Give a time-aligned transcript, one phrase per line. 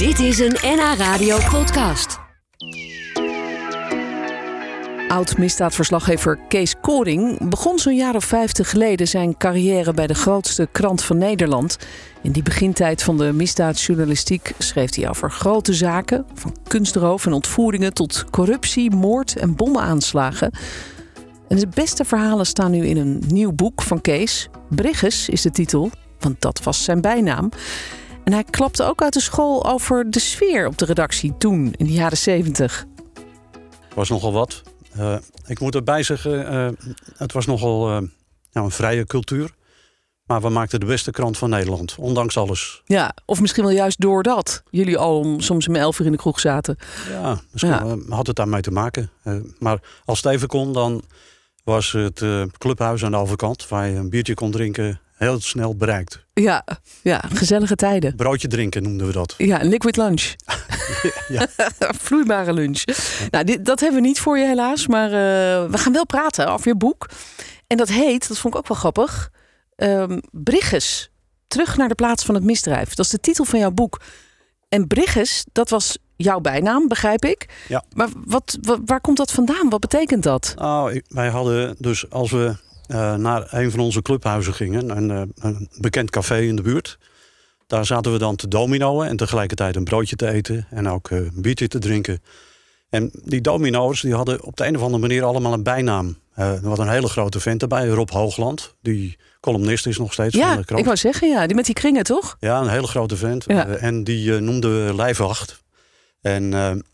[0.00, 2.18] Dit is een NH Radio podcast.
[5.08, 11.04] Oud-misdaadverslaggever Kees Koring begon zo'n jaar of vijftig geleden zijn carrière bij de grootste krant
[11.04, 11.78] van Nederland.
[12.22, 17.94] In die begintijd van de misdaadjournalistiek schreef hij over grote zaken, van kunstroof en ontvoeringen
[17.94, 20.52] tot corruptie, moord en bommenaanslagen.
[21.48, 24.48] En de beste verhalen staan nu in een nieuw boek van Kees.
[24.68, 27.50] Brigges is de titel, want dat was zijn bijnaam.
[28.24, 31.86] En hij klapte ook uit de school over de sfeer op de redactie toen, in
[31.86, 32.86] de jaren zeventig.
[33.94, 34.62] was nogal wat.
[34.98, 35.16] Uh,
[35.46, 37.98] ik moet erbij zeggen, uh, het was nogal uh,
[38.52, 39.58] nou, een vrije cultuur.
[40.26, 42.82] Maar we maakten de beste krant van Nederland, ondanks alles.
[42.84, 46.40] Ja, of misschien wel juist doordat jullie al soms om elf uur in de kroeg
[46.40, 46.76] zaten.
[47.08, 47.96] Ja, misschien ja.
[48.08, 49.10] had het daarmee te maken.
[49.58, 51.02] maar als het even kon, dan
[51.64, 52.24] was het
[52.58, 53.68] clubhuis aan de overkant...
[53.68, 56.24] waar je een biertje kon drinken, heel snel bereikt.
[56.34, 56.64] Ja,
[57.02, 58.16] ja gezellige tijden.
[58.16, 59.34] Broodje drinken noemden we dat.
[59.38, 60.34] Ja, liquid lunch.
[61.28, 61.46] ja.
[62.04, 62.84] Vloeibare lunch.
[63.30, 66.52] Nou, dit, dat hebben we niet voor je helaas, maar uh, we gaan wel praten
[66.52, 67.08] over je boek.
[67.66, 69.30] En dat heet, dat vond ik ook wel grappig,
[69.76, 71.10] um, Brigges.
[71.46, 72.94] Terug naar de plaats van het misdrijf.
[72.94, 74.00] Dat is de titel van jouw boek.
[74.68, 77.48] En Brigges, dat was jouw bijnaam, begrijp ik.
[77.68, 77.84] Ja.
[77.94, 79.68] Maar wat, wat, waar komt dat vandaan?
[79.68, 80.54] Wat betekent dat?
[80.92, 82.56] Ik, wij hadden dus als we
[82.90, 86.98] uh, naar een van onze clubhuizen gingen, een, uh, een, bekend café in de buurt.
[87.66, 91.18] Daar zaten we dan te dominoen en tegelijkertijd een broodje te eten en ook uh,
[91.18, 92.22] een biertje te drinken.
[92.88, 96.16] En die domino's die hadden op de een of andere manier allemaal een bijnaam.
[96.34, 100.48] er was een hele grote vent erbij, Rob Hoogland, die columnist is nog steeds ja,
[100.48, 100.80] van de krant.
[100.80, 102.36] ik wou zeggen, ja, die met die kringen toch?
[102.40, 103.44] Ja, een hele grote vent.
[103.46, 103.66] Ja.
[103.66, 105.62] en die noemden we Lijfwacht.
[106.20, 106.84] En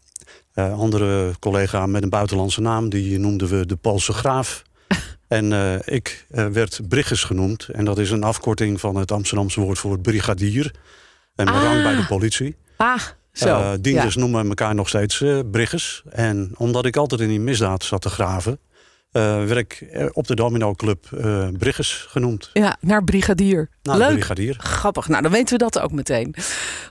[0.54, 4.64] andere collega met een buitenlandse naam, die noemden we de Poolse Graaf.
[5.28, 7.68] En uh, ik uh, werd Brigges genoemd.
[7.68, 10.74] En dat is een afkorting van het Amsterdamse woord voor brigadier.
[11.34, 11.62] En mijn Ah.
[11.62, 12.56] rang bij de politie.
[12.76, 13.00] Ah,
[13.32, 13.46] zo.
[13.48, 14.20] Uh, dienders ja.
[14.20, 16.02] noemen elkaar nog steeds Brigges.
[16.10, 18.58] En omdat ik altijd in die misdaad zat te graven...
[19.10, 21.06] werd ik op de Domino Club
[21.58, 22.50] Brigges genoemd.
[22.52, 23.68] Ja, naar brigadier.
[23.82, 24.12] Nou, Leuk.
[24.12, 24.56] brigadier.
[24.58, 25.08] Grappig.
[25.08, 26.34] Nou, dan weten we dat ook meteen.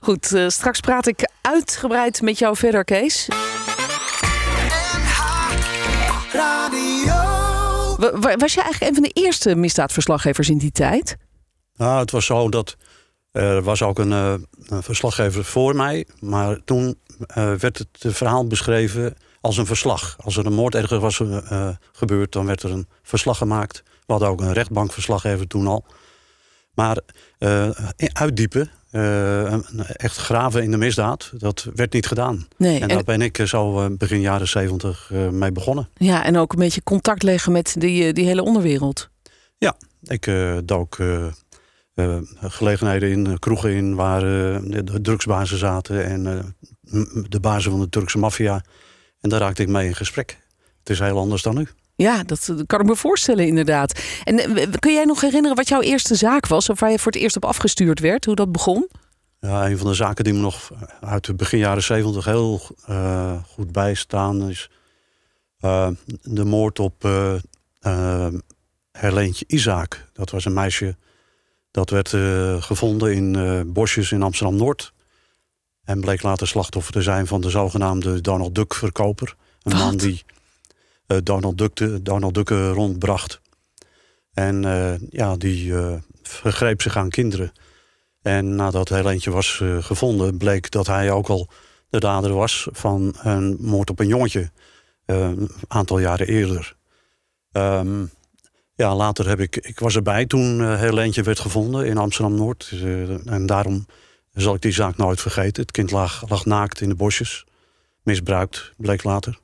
[0.02, 3.28] Goed, straks praat ik uitgebreid met jou verder, Kees.
[8.38, 11.18] Was je eigenlijk een van de eerste misdaadverslaggevers in die tijd?
[11.76, 12.78] Nou, het was zo dat
[13.32, 14.34] er was ook een, uh,
[14.66, 16.08] een verslaggever voor mij.
[16.20, 17.00] Maar toen
[17.38, 20.16] uh, werd het verhaal beschreven als een verslag.
[20.24, 21.22] Als er een moord ergens was
[21.92, 23.84] gebeurd, dan werd er een verslag gemaakt.
[23.86, 25.86] We hadden ook een rechtbankverslaggever toen al.
[26.74, 26.98] Maar
[28.14, 28.72] uitdiepen,
[29.96, 32.48] echt graven in de misdaad, dat werd niet gedaan.
[32.58, 35.90] Nee, en daar ben ik zo begin jaren zeventig mee begonnen.
[35.94, 39.10] Ja, en ook een beetje contact leggen met die, die hele onderwereld.
[39.58, 40.32] Ja, ik
[40.64, 41.26] dook uh,
[42.42, 46.56] gelegenheden in, kroegen in waar de drugsbazen zaten en
[47.30, 48.64] de bazen van de Turkse maffia.
[49.20, 50.40] En daar raakte ik mee in gesprek.
[50.80, 51.68] Het is heel anders dan nu.
[51.96, 54.02] Ja, dat kan ik me voorstellen, inderdaad.
[54.24, 57.22] En kun jij nog herinneren wat jouw eerste zaak was, of waar je voor het
[57.22, 58.90] eerst op afgestuurd werd, hoe dat begon?
[59.40, 62.62] Ja, een van de zaken die me nog uit de begin jaren zeventig heel
[63.48, 64.70] goed bijstaan is
[66.22, 67.10] de moord op
[68.92, 70.06] Herleentje Isaak.
[70.14, 70.96] Dat was een meisje
[71.72, 74.94] dat werd uh, gevonden in uh, bosjes in Amsterdam-Noord.
[75.84, 79.36] En bleek later slachtoffer te zijn van de zogenaamde Donald Duck-verkoper.
[79.62, 79.82] Een Wat?
[79.82, 80.20] man die uh,
[81.24, 83.42] Donald, Duck Donald Duck rondbracht.
[84.34, 84.62] En
[85.10, 85.74] ja, die
[86.24, 87.52] vergreep zich aan kinderen.
[88.22, 91.50] En nadat hij eentje was gevonden, bleek dat hij ook al
[91.90, 94.52] de dader was van een moord op een jongetje.
[95.06, 96.76] een aantal jaren eerder.
[97.52, 98.12] Um,
[98.76, 99.58] ja, later heb ik...
[99.58, 102.72] Ik was erbij toen uh, Helentje werd gevonden in Amsterdam-Noord.
[102.74, 103.86] Uh, en daarom
[104.34, 105.62] zal ik die zaak nooit vergeten.
[105.62, 107.46] Het kind lag, lag naakt in de bosjes.
[108.04, 109.40] Misbruikt, bleek later.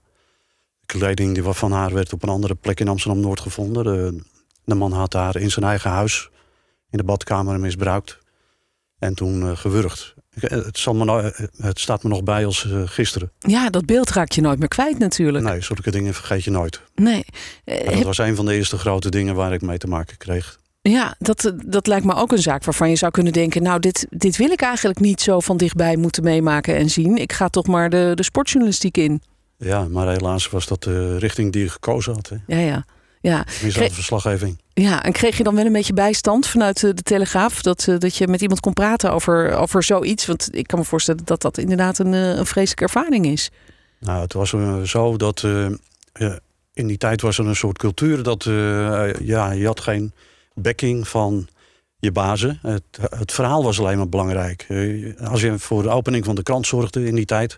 [0.91, 3.83] Kleding die van haar werd op een andere plek in Amsterdam-Noord gevonden.
[3.83, 4.23] De,
[4.63, 6.29] de, man had haar in zijn eigen huis
[6.89, 8.17] in de badkamer misbruikt.
[8.99, 10.13] En toen uh, gewurgd.
[10.39, 13.31] Het, zal me no het staat me nog bij als gisteren.
[13.39, 15.43] Ja, dat beeld raak je nooit meer kwijt natuurlijk.
[15.43, 16.81] Nee, zulke dingen vergeet je nooit.
[16.95, 17.25] Nee.
[17.65, 20.59] Dat was een van de eerste grote dingen waar ik mee te maken kreeg.
[20.81, 23.63] Ja, dat, dat lijkt me ook een zaak waarvan je zou kunnen denken...
[23.63, 27.17] nou, dit, dit wil ik eigenlijk niet zo van dichtbij moeten meemaken en zien.
[27.17, 29.21] Ik ga toch maar de, de sportjournalistiek in.
[29.63, 32.29] Ja, maar helaas was dat de richting die je gekozen had.
[32.29, 32.35] Hè?
[32.47, 32.85] Ja, ja.
[33.21, 33.45] ja.
[33.63, 34.61] Misdaadverslaggeving.
[34.73, 37.61] Ja, en kreeg je dan wel een beetje bijstand vanuit de, de Telegraaf?
[37.61, 40.25] Dat, uh, dat je met iemand kon praten over, over zoiets?
[40.25, 43.49] Want ik kan me voorstellen dat dat inderdaad een, uh, een vreselijke ervaring is.
[43.99, 44.53] Nou, het was
[44.83, 45.43] zo dat
[46.73, 48.43] in die tijd was er een soort cultuur dat
[49.23, 50.13] ja, je had geen
[50.53, 51.47] backing van
[52.01, 52.59] je bazen.
[52.61, 52.83] Het,
[53.15, 54.65] het verhaal was alleen maar belangrijk.
[54.67, 57.57] Eh, als je voor de opening van de krant zorgde in die tijd,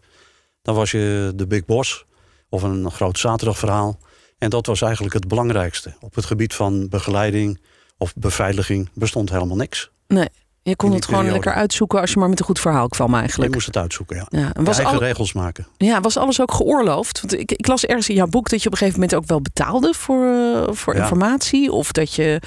[0.63, 2.05] dan was je de big boss
[2.49, 3.99] of een groot zaterdagverhaal.
[4.37, 5.93] En dat was eigenlijk het belangrijkste.
[5.99, 7.61] Op het gebied van begeleiding
[7.97, 9.91] of beveiliging bestond helemaal niks.
[10.07, 10.29] Nee.
[10.61, 13.49] Je kon het gewoon lekker uitzoeken als je maar met een goed verhaal kwam eigenlijk.
[13.49, 14.25] Je moest het uitzoeken, ja.
[14.29, 15.67] ja en was eigen regels maken.
[15.77, 17.21] Ja, was alles ook geoorloofd?
[17.21, 19.27] Want ik, ik, las ergens in jouw boek dat je op een gegeven moment ook
[19.27, 21.71] wel betaalde voor, uh, voor informatie.
[21.71, 22.41] Of dat je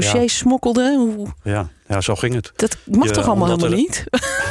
[0.00, 0.96] dossiers smokkelde.
[0.96, 1.26] Hoe...
[1.42, 1.68] Ja.
[1.88, 2.52] ja, zo ging het.
[2.56, 4.04] Dat mag toch allemaal helemaal niet?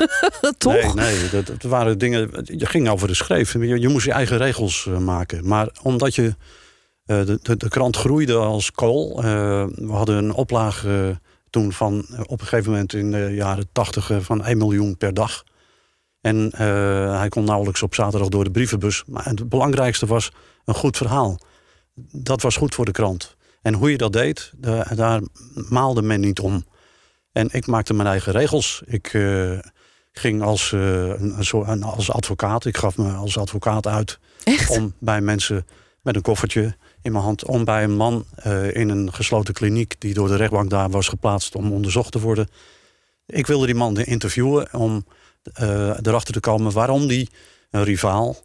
[0.57, 0.93] toch?
[0.95, 2.29] Nee, nee dat, dat, waren dingen...
[2.43, 3.53] Je ging over de schreef.
[3.53, 5.47] Je, je moest je eigen regels uh, maken.
[5.47, 6.35] Maar omdat je...
[7.05, 9.21] Uh, de, de, de, krant groeide als kool.
[9.21, 11.19] we hadden een oplage
[11.49, 15.43] toen van op een gegeven moment in de jaren tachtig van 1 miljoen per dag.
[16.21, 16.51] En
[17.17, 19.03] hij kon nauwelijks op zaterdag door de brievenbus.
[19.07, 20.31] Maar het belangrijkste was
[20.65, 21.39] een goed verhaal.
[22.11, 23.35] Dat was goed voor de krant.
[23.63, 25.21] En hoe je dat deed, daar, daar
[25.69, 26.65] maalde men niet om.
[27.31, 28.81] En ik maakte mijn eigen regels.
[28.85, 29.59] Ik uh,
[30.11, 34.69] ging als, uh, een, als advocaat, ik gaf me als advocaat uit Echt?
[34.69, 35.65] om bij mensen
[36.01, 39.95] met een koffertje in mijn hand om bij een man uh, in een gesloten kliniek
[39.99, 42.47] die door de rechtbank daar was geplaatst om onderzocht te worden.
[43.25, 45.05] Ik wilde die man interviewen om
[46.01, 47.29] erachter te komen waarom die
[47.69, 48.37] een rivaal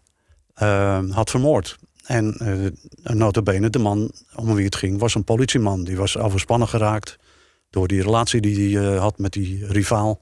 [1.10, 1.78] had vermoord.
[2.08, 5.84] En uh, notabene, de man om wie het ging, was een politieman.
[5.84, 7.18] Die was overspannen geraakt
[7.70, 10.20] door die relatie die hij had met die rivaal.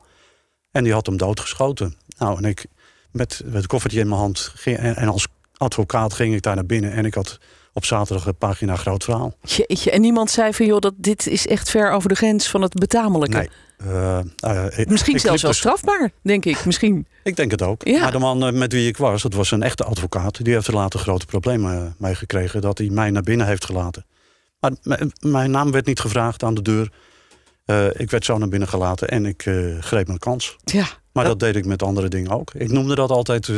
[0.71, 1.95] En die had hem doodgeschoten.
[2.19, 2.67] Nou, en ik
[3.11, 6.55] met, met het koffertje in mijn hand ging, en, en als advocaat ging ik daar
[6.55, 7.39] naar binnen en ik had
[7.73, 9.35] op zaterdag een pagina groot verhaal.
[9.43, 12.63] Jeetje, en niemand zei van joh, dat dit is echt ver over de grens van
[12.63, 13.37] het betamelijke.
[13.37, 13.49] Nee.
[13.85, 16.65] Uh, uh, ik, Misschien zelfs wel strafbaar, denk ik.
[16.65, 17.07] Misschien.
[17.23, 17.85] Ik denk het ook.
[17.85, 18.01] Ja.
[18.01, 20.45] Maar de man met wie ik was, dat was een echte advocaat.
[20.45, 22.61] Die heeft er later grote problemen mee gekregen.
[22.61, 24.07] Dat hij mij naar binnen heeft gelaten.
[24.61, 24.73] Maar
[25.21, 26.93] mijn naam werd niet gevraagd aan de deur.
[27.67, 29.43] Uh, ik werd zo naar binnen gelaten en ik
[29.81, 30.57] greep mijn kans.
[30.65, 30.87] Ja.
[31.13, 32.55] Maar dat deed ik met andere dingen ook.
[32.55, 33.51] Ik noemde dat altijd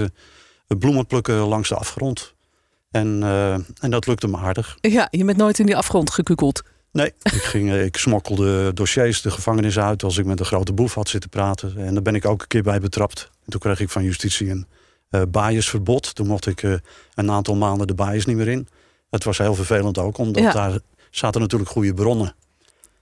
[0.67, 2.35] bloemen plukken langs de afgrond.
[2.91, 3.23] En,
[3.81, 4.77] en dat lukte me aardig.
[4.81, 6.63] Ja, je bent nooit in die afgrond gekukeld.
[6.93, 10.95] Nee, ik, ging, ik smokkelde dossiers de gevangenis uit als ik met een grote boef
[10.95, 11.75] had zitten praten.
[11.77, 13.31] En daar ben ik ook een keer bij betrapt.
[13.45, 14.67] En toen kreeg ik van justitie een
[15.11, 16.15] uh, biasverbod.
[16.15, 16.75] Toen mocht ik uh,
[17.15, 18.69] een aantal maanden de bias niet meer in.
[19.11, 20.53] Het was heel vervelend ook, omdat ja.
[20.53, 20.79] daar
[21.11, 22.35] zaten natuurlijk goede bronnen.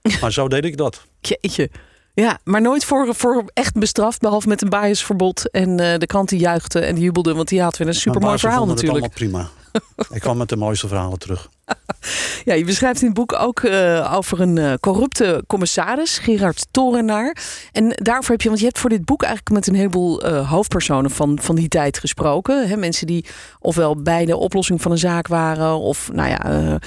[0.21, 1.05] Maar zo deed ik dat.
[1.19, 1.69] Jeetje.
[2.13, 5.51] Ja, maar nooit voor, voor echt bestraft, behalve met een biasverbod.
[5.51, 8.37] En uh, de krant die juichte en die jubelde, want die had weer een supermooi
[8.37, 9.03] verhaal natuurlijk.
[9.03, 9.49] Het prima.
[10.09, 11.49] Ik kwam met de mooiste verhalen terug.
[12.45, 17.37] Ja, je beschrijft in het boek ook uh, over een uh, corrupte commissaris, Gerard Torenaar.
[17.71, 20.49] En daarvoor heb je, want je hebt voor dit boek eigenlijk met een heleboel uh,
[20.49, 22.67] hoofdpersonen van, van die tijd gesproken.
[22.67, 22.77] Hè?
[22.77, 23.25] Mensen die
[23.59, 26.79] ofwel bij de oplossing van een zaak waren, of nou ja,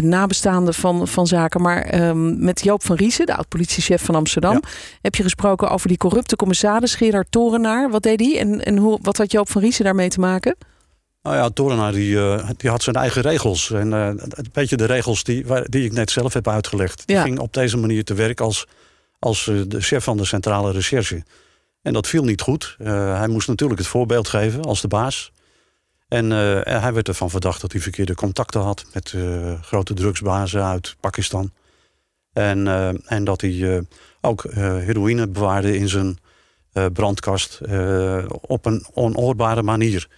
[0.00, 1.62] nabestaanden van, van zaken.
[1.62, 4.68] Maar um, met Joop van Riesen, de oud-politiechef van Amsterdam, ja.
[5.00, 7.90] heb je gesproken over die corrupte commissaris, Gerard Torenaar.
[7.90, 10.56] Wat deed hij en, en hoe, wat had Joop van Riesen daarmee te maken?
[11.24, 13.70] Nou ja, Torenaar die, uh, die had zijn eigen regels.
[13.70, 17.06] En uh, een beetje de regels die, waar, die ik net zelf heb uitgelegd.
[17.06, 18.66] Die ging op deze manier te werk als,
[19.18, 21.22] als uh, de chef van de centrale recherche.
[21.82, 22.76] En dat viel niet goed.
[22.78, 25.32] hij moest natuurlijk het voorbeeld geven als de baas.
[26.08, 26.30] En
[26.64, 29.14] hij werd ervan verdacht dat hij verkeerde contacten had met
[29.62, 31.52] grote drugsbazen uit Pakistan.
[32.32, 32.66] En,
[33.06, 33.86] en dat hij
[34.20, 36.18] ook heroïne bewaarde in zijn
[36.92, 37.60] brandkast
[38.40, 40.08] op een onoorbare manier.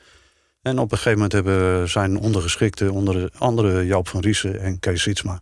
[0.67, 5.03] En op een gegeven moment hebben zijn ondergeschikten, onder andere Joop van Riesen en Kees
[5.03, 5.41] Sietsma,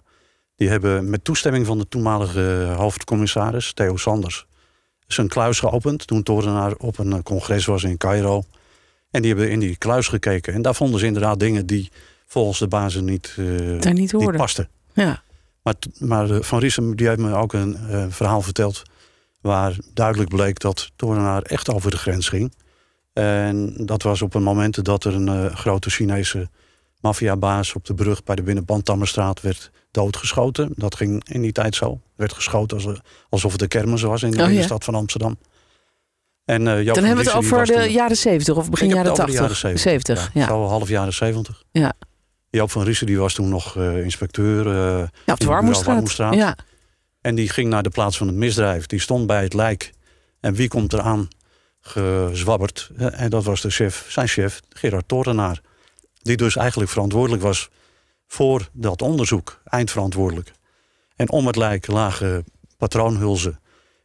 [0.57, 4.47] die hebben met toestemming van de toenmalige hoofdcommissaris, Theo Sanders,
[5.07, 8.43] zijn kluis geopend toen Torenaar op een congres was in Cairo.
[9.11, 10.55] En die hebben in die kluis gekeken.
[10.55, 11.91] En daar vonden ze inderdaad dingen die
[12.27, 14.69] volgens de bazen niet, uh, Daar niet, niet pasten.
[14.93, 15.23] Ja.
[15.63, 18.83] Maar, maar uh, Van Riesen die heeft me ook een uh, verhaal verteld
[19.41, 22.53] waar duidelijk bleek dat Torenaar echt over de grens ging.
[23.15, 26.49] En dat was op een moment dat er een uh, grote Chinese
[27.01, 30.73] maffiabaas op de brug bij de Binnenbandtammerstraat werd doodgeschoten.
[30.77, 32.01] Dat ging in die tijd zo.
[32.17, 34.79] Werd geschoten als, alsof het de kermis was in de oh, ja.
[34.79, 35.39] van Amsterdam.
[36.45, 39.35] En, uh, Dan hebben we het over de jaren 70 of begin jaren 80.
[39.35, 39.83] jaren 70.
[39.83, 40.41] 70 ja.
[40.41, 40.47] ja.
[40.47, 41.63] Zo half jaren 70.
[41.71, 41.93] Ja.
[42.51, 44.67] Joop van Riesen die was toen nog uh, inspecteur.
[44.67, 46.35] Uh, ja, op de Warmoestraat.
[46.35, 46.57] Ja.
[47.21, 48.87] En die ging naar de plaats van het misdrijf.
[48.87, 49.93] Die stond bij het lijk.
[50.41, 51.29] En wie komt eraan?
[51.85, 52.91] Gezwabberd.
[52.97, 55.61] En dat was de chef, zijn chef, Gerard Torenaar.
[56.23, 57.69] Die dus eigenlijk verantwoordelijk was
[58.27, 59.61] voor dat onderzoek.
[59.65, 60.53] Eindverantwoordelijk.
[61.17, 62.45] En om het lijk lagen
[62.77, 63.61] patroonhulzen.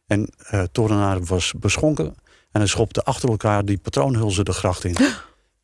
[0.06, 2.06] En uh, Torenaar was beschonken.
[2.50, 4.96] En hij schopte achter elkaar die patroonhulzen de gracht in.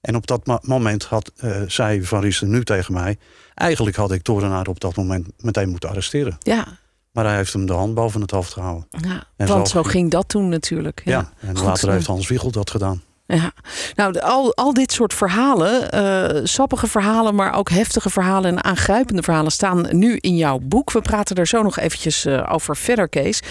[0.00, 3.18] En op dat moment had, uh, zei Van Riesen nu tegen mij...
[3.54, 6.36] eigenlijk had ik Torenaar op dat moment meteen moeten arresteren.
[6.38, 6.78] Ja.
[7.16, 8.86] Maar hij heeft hem de hand boven het hoofd gehouden.
[8.90, 11.02] Ja, En want zo ging dat toen natuurlijk.
[11.04, 11.48] Ja, Ja.
[11.48, 13.02] en Goed, later heeft Hans Wiegel dat gedaan.
[13.26, 13.52] Ja,
[13.94, 19.22] nou, al, al dit soort verhalen, eh, sappige verhalen, maar ook heftige verhalen en aangrijpende
[19.22, 20.92] verhalen staan nu in jouw boek.
[20.92, 23.42] We praten er zo nog eventjes eh, over verder, Kees.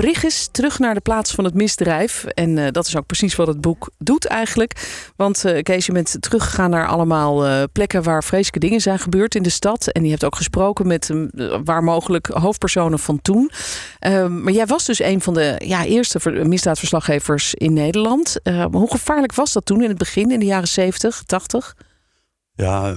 [0.00, 2.24] Brigges terug naar de plaats van het misdrijf.
[2.24, 4.88] En eh, dat is ook precies wat het boek doet eigenlijk.
[5.16, 9.34] Want eh, Kees, je bent teruggegaan naar allemaal eh, plekken waar vreselijke dingen zijn gebeurd
[9.34, 9.86] in de stad.
[9.86, 13.50] En je hebt ook gesproken met eh, waar mogelijk hoofdpersonen van toen.
[13.98, 18.42] Ehm, maar jij was dus een van de ja, eerste ver- misdaadverslaggevers in Nederland.
[18.42, 21.76] Eh, hoe gevaarlijk was dat toen in het begin, in de jaren 70, 80?
[22.52, 22.96] Ja,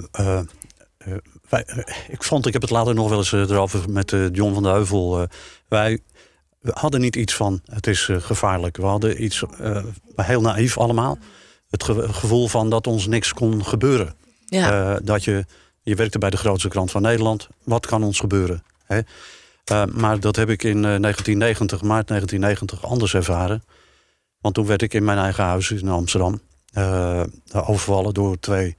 [2.07, 5.27] ik vond, ik heb het later nog wel eens erover met John van de Heuvel.
[5.67, 5.99] wij
[6.61, 8.77] we hadden niet iets van het is eh, gevaarlijk.
[8.77, 9.83] We hadden iets eh,
[10.15, 11.17] heel naïef allemaal.
[11.69, 14.15] Het ge- gevoel van dat ons niks kon gebeuren.
[14.45, 15.45] Ja, Eh, dat je,
[15.81, 17.47] je werkte bij de grootste krant van Nederland.
[17.63, 18.63] Wat kan ons gebeuren?
[18.85, 18.99] Hè?
[19.93, 23.63] Maar dat heb ik in eh, 1990, maart 1990, anders ervaren.
[24.41, 26.41] Want toen werd ik in mijn eigen huis in Amsterdam
[27.53, 28.75] overvallen door twee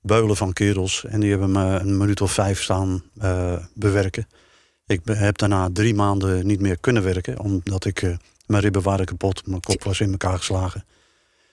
[0.00, 1.04] beulen van kerels.
[1.04, 3.02] En die hebben me een minuut of vijf staan
[3.74, 4.26] bewerken.
[4.86, 7.38] Ik heb daarna drie maanden niet meer kunnen werken.
[7.38, 8.16] Omdat ik, eh,
[8.46, 10.84] mijn ribben waren kapot, mijn kop was in elkaar geslagen.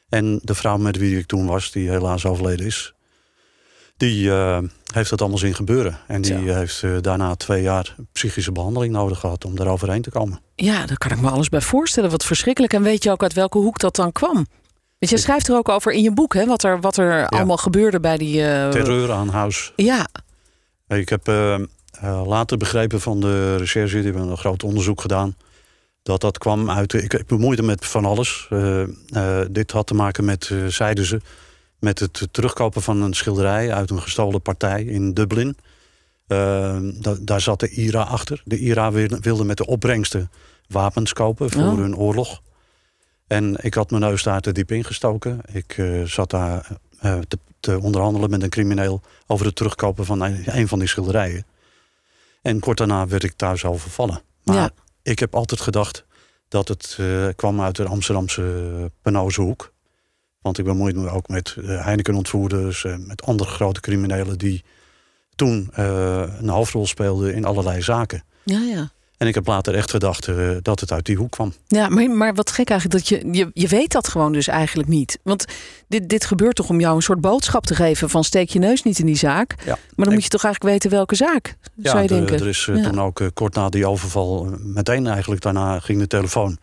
[0.09, 2.93] En de vrouw met wie ik toen was, die helaas overleden is...
[3.97, 4.59] die eh,
[4.93, 5.97] heeft dat allemaal zien gebeuren.
[6.07, 9.45] En die heeft eh, daarna twee jaar psychische behandeling nodig gehad...
[9.45, 10.39] om daar overheen te komen.
[10.55, 12.09] ja, daar kan ik me alles bij voorstellen.
[12.09, 12.73] Wat verschrikkelijk.
[12.73, 14.45] En weet je ook uit welke hoek dat dan kwam?
[14.99, 17.57] Want je schrijft er ook over in je boek, hè, wat er, wat er allemaal
[17.57, 18.43] gebeurde bij die.
[18.45, 19.73] eh, Terreur aan huis.
[19.75, 20.07] Ja,
[20.87, 21.27] Ik heb
[22.01, 25.35] eh, later begrepen van de recherche, die hebben een groot onderzoek gedaan.
[26.03, 26.93] Dat dat kwam uit.
[26.93, 28.47] Ik, ik bemoeide me met van alles.
[28.49, 31.21] Eh, eh, dit had te maken met, zeiden ze,
[31.79, 35.57] met het terugkopen van een schilderij uit een gestolen partij in Dublin.
[36.27, 38.41] Da- daar zat de IRA achter.
[38.45, 40.31] De IRA wilde, met de opbrengsten
[40.67, 41.75] wapens kopen voor Oh.
[41.77, 42.41] hun oorlog.
[43.27, 45.41] En ik had mijn neus daar te diep ingestoken.
[45.51, 46.67] Ik zat daar
[47.01, 51.45] te, te onderhandelen met een crimineel over het terugkopen van een, een van die schilderijen.
[52.43, 54.21] En kort daarna werd ik thuis overvallen.
[54.43, 54.69] Maar Ja.
[55.01, 56.05] ik heb altijd gedacht
[56.47, 59.73] dat het eh, kwam uit de Amsterdamse Penoze hoek.
[60.41, 62.85] Want ik bemoeide me ook met eh, Heineken-ontvoerders...
[62.85, 64.63] en met andere grote criminelen die
[65.35, 68.23] toen eh, een hoofdrol speelden in allerlei zaken.
[68.43, 68.91] ja, ja.
[69.23, 71.53] En ik heb later echt gedacht eh, dat het uit die hoek kwam.
[71.67, 74.89] Ja, maar, maar wat gek eigenlijk dat je, je, je weet dat gewoon dus eigenlijk
[74.89, 75.19] niet.
[75.23, 75.45] Want
[75.87, 78.83] dit, dit gebeurt toch om jou een soort boodschap te geven van steek je neus
[78.83, 79.55] niet in die zaak.
[79.59, 79.65] Ja.
[79.65, 82.39] Maar dan Ik- moet je toch eigenlijk weten welke zaak, zou je de- denken.
[82.39, 82.89] er is eh, Ja.
[82.89, 86.57] toen ook eh, kort na die overval, eh, meteen eigenlijk daarna ging de telefoon.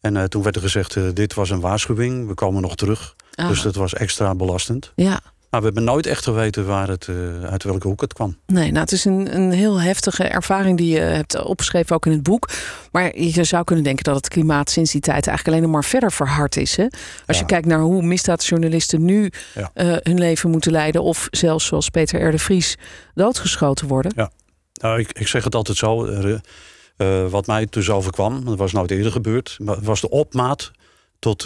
[0.00, 3.14] En eh, toen werd er gezegd, eh, dit was een waarschuwing, we komen nog terug.
[3.34, 4.92] Ah, Dus dat was extra belastend.
[4.94, 8.36] ja, Maar we hebben nooit echt geweten waar het, eh, uit welke hoek het kwam.
[8.46, 12.12] nee, nou het is een, een heel heftige ervaring die je hebt opgeschreven ook in
[12.12, 12.48] het boek.
[12.92, 15.88] Maar je zou kunnen denken dat het klimaat sinds die tijd eigenlijk alleen nog maar
[15.90, 16.76] verder verhard is.
[16.76, 16.82] Hè?
[17.26, 17.48] Als je Ja.
[17.48, 19.70] kijkt naar hoe misdaadjournalisten nu Ja.
[19.74, 21.02] eh, hun leven moeten leiden.
[21.02, 22.30] Of zelfs zoals Peter R.
[22.30, 22.76] de Vries
[23.14, 24.30] doodgeschoten worden.
[24.72, 26.06] Nou, ik, ik zeg het altijd zo.
[26.06, 30.70] eh, wat mij dus overkwam, dat was nooit eerder gebeurd, maar was de opmaat
[31.18, 31.42] tot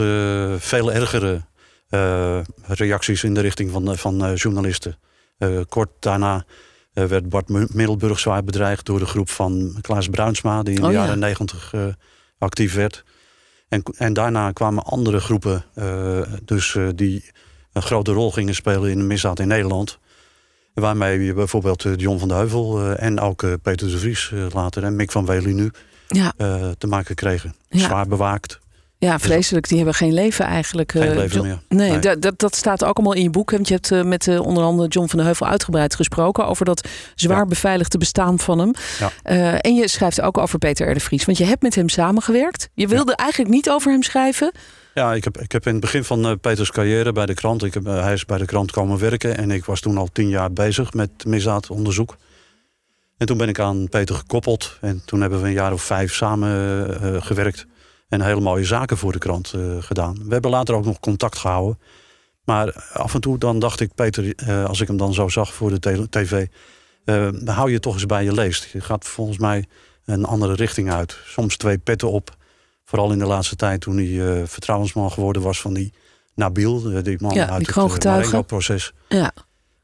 [0.58, 1.42] veel ergere
[2.66, 4.98] reacties in de richting van, van eh, journalisten.
[5.38, 6.44] Eh, kort daarna
[6.92, 10.80] eh, werd Bart Mi- Middelburg zwaar bedreigd door de groep van Klaas Bruinsma, die in
[10.82, 11.00] Oh, de ja.
[11.04, 11.84] jaren negentig eh,
[12.38, 13.04] actief werd.
[13.68, 17.30] En, en daarna kwamen andere groepen, eh, dus, eh, die
[17.72, 19.98] een grote rol gingen spelen in de misdaad in Nederland.
[20.74, 24.30] Waarmee je bijvoorbeeld eh, John van de Heuvel eh, en ook eh, Peter de Vries
[24.32, 25.70] eh, later en Mick van Wely nu
[26.08, 27.54] Ja, eh, te maken kregen.
[27.68, 27.78] Ja.
[27.78, 28.60] Zwaar bewaakt.
[29.06, 29.68] Ja, vreselijk.
[29.68, 30.92] Die hebben geen leven eigenlijk.
[30.92, 31.58] Geen eh, leven meer.
[31.68, 31.98] Nee, Nee.
[31.98, 33.50] Dat, dat, dat staat ook allemaal in je boek.
[33.50, 36.64] Want je hebt eh, met eh, onder andere John van de Heuvel uitgebreid gesproken over
[36.64, 37.46] dat zwaar Ja.
[37.46, 38.72] beveiligde bestaan van hem.
[38.98, 39.60] Ja.
[39.60, 40.94] En je schrijft ook over Peter R.
[40.94, 41.24] de Vries.
[41.24, 42.68] Want je hebt met hem samengewerkt.
[42.74, 44.52] Je wilde eigenlijk niet over hem schrijven.
[44.94, 47.64] Ja, ik heb, ik heb in het begin van Peters carrière bij de krant...
[47.64, 49.36] Ik heb, hij is bij de krant komen werken...
[49.36, 52.16] en ik was toen al tien jaar bezig met misdaadonderzoek.
[53.18, 54.78] En toen ben ik aan Peter gekoppeld.
[54.80, 57.66] En toen hebben we een jaar of vijf samen gewerkt.
[58.12, 60.14] En hele mooie zaken voor de krant eh, gedaan.
[60.24, 61.78] We hebben later ook nog contact gehouden.
[62.44, 65.54] Maar af en toe dan dacht ik, Peter, eh, als ik hem dan zo zag
[65.54, 66.46] voor de tv...
[67.04, 68.68] eh, hou je toch eens bij je leest.
[68.72, 69.66] Je gaat volgens mij
[70.04, 71.18] een andere richting uit.
[71.26, 72.36] Soms twee petten op.
[72.84, 75.92] Vooral in de laatste tijd toen hij vertrouwensman geworden was van die
[76.34, 77.02] Nabil.
[77.02, 78.18] die man Ja, die uit het kroongetuige.
[78.18, 78.92] Marengo-proces.
[79.08, 79.32] Ja,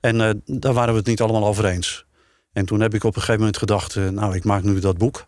[0.01, 2.07] En daar waren we het niet allemaal over eens.
[2.53, 5.27] En toen heb ik op een gegeven moment gedacht, nou, ik maak nu dat boek.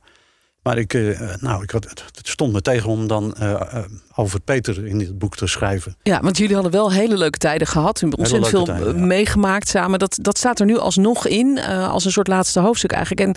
[0.62, 3.60] Maar ik, uh, nou, ik had, het stond me tegen om dan uh,
[4.14, 5.96] over Peter in dit boek te schrijven.
[6.02, 8.00] Ja, want jullie hadden wel hele leuke tijden gehad.
[8.00, 9.98] Hebben ontzettend veel tijden, meegemaakt samen.
[9.98, 13.36] Dat, dat staat er nu alsnog in, als een soort laatste hoofdstuk eigenlijk.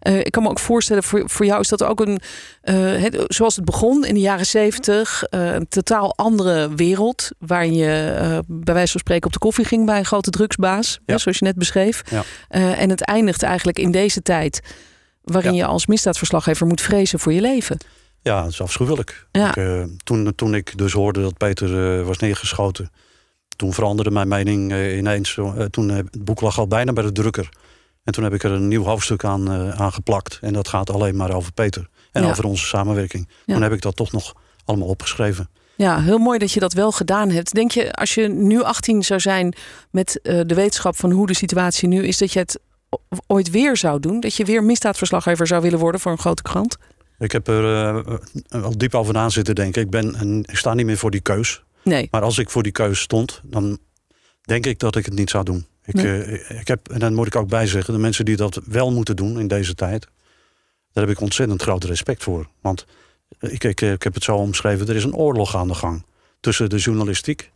[0.00, 2.20] En ik kan me ook voorstellen, voor, voor jou is dat ook een...
[2.62, 7.30] Het, zoals het begon in de jaren zeventig, een totaal andere wereld...
[7.38, 10.98] waarin je bij wijze van spreken op de koffie ging bij een grote drugsbaas.
[11.06, 11.18] Ja.
[11.18, 12.02] zoals je net beschreef.
[12.10, 12.24] Ja.
[12.74, 14.60] en het eindigt eigenlijk in deze tijd
[15.24, 17.78] waarin je als misdaadverslaggever moet vrezen voor je leven.
[18.22, 19.26] Ja, dat is afschuwelijk.
[19.32, 19.48] Ja.
[19.48, 22.90] Ik, uh, toen, toen ik dus hoorde dat Peter uh, was neergeschoten,
[23.56, 25.38] toen veranderde mijn mening uh, ineens.
[25.70, 27.48] toen het boek lag al bijna bij de drukker.
[28.04, 30.38] En toen heb ik er een nieuw hoofdstuk aan, aan geplakt.
[30.40, 33.28] En dat gaat alleen maar over Peter en over onze samenwerking.
[33.46, 35.48] Toen heb ik dat toch nog allemaal opgeschreven.
[35.76, 37.54] Ja, heel mooi dat je dat wel gedaan hebt.
[37.54, 39.54] Denk je, als je nu 18 zou zijn
[39.90, 42.58] met de wetenschap van hoe de situatie nu is, dat je het
[43.26, 44.20] ooit weer zou doen?
[44.20, 46.76] Dat je weer misdaadverslaggever zou willen worden voor een grote krant?
[47.18, 49.82] Ik heb er uh, al diep over na zitten denken.
[49.82, 51.62] Ik, ben, ik sta niet meer voor die keus.
[51.82, 52.08] Nee.
[52.10, 53.78] Maar als ik voor die keus stond, dan
[54.42, 55.66] denk ik dat ik het niet zou doen.
[55.84, 58.92] Ik, uh, ik heb, en dan moet ik ook bijzeggen, de mensen die dat wel
[58.92, 60.08] moeten doen in deze tijd,
[60.92, 62.48] daar heb ik ontzettend groot respect voor.
[62.60, 62.86] Want
[63.40, 66.04] ik, ik, ik heb het zo omschreven, er is een oorlog aan de gang
[66.40, 67.50] tussen de journalistiek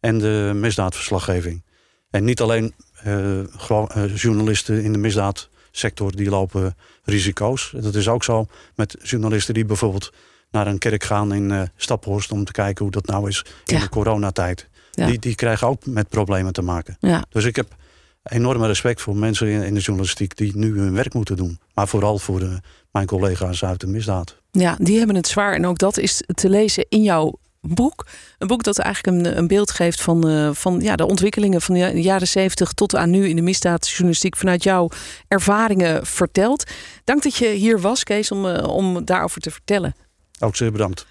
[0.00, 1.62] en de misdaadverslaggeving.
[2.10, 2.74] En niet alleen
[3.06, 7.72] uh, journalisten in de misdaadsector die lopen risico's.
[7.80, 10.12] Dat is ook zo met journalisten die bijvoorbeeld
[10.50, 13.80] naar een kerk gaan in uh, Staphorst om te kijken hoe dat nou is in
[13.80, 14.68] de coronatijd.
[14.90, 16.96] Die, die krijgen ook met problemen te maken.
[17.00, 17.24] Ja.
[17.28, 17.76] Dus ik heb
[18.22, 21.58] enorme respect voor mensen in, in, de journalistiek die nu hun werk moeten doen.
[21.74, 22.60] Maar vooral voor de,
[22.90, 24.36] mijn collega's uit de misdaad.
[24.50, 25.54] Ja, die hebben het zwaar.
[25.54, 27.38] En ook dat is te lezen in jouw
[27.74, 28.06] boek.
[28.38, 31.74] Een boek dat eigenlijk een, een beeld geeft van, uh, van ja, de ontwikkelingen van
[31.74, 34.88] de jaren zeventig tot aan nu in de misdaadjournalistiek vanuit jouw
[35.28, 36.64] ervaringen vertelt.
[37.04, 39.94] Dank dat je hier was, Kees, om, uh, om daarover te vertellen.
[40.38, 41.06] Ook zeer bedankt.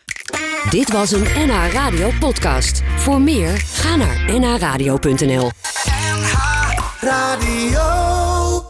[0.70, 2.82] Dit was een NH Radio podcast.
[2.96, 5.52] Voor meer, ga naar nhradio.nl.
[6.14, 6.34] NH
[7.00, 8.17] Radio.